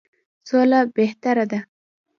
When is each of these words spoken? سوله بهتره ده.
سوله 0.49 0.79
بهتره 0.95 1.45
ده. 1.51 1.59